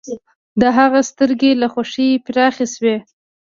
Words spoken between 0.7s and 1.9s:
هغه سترګې له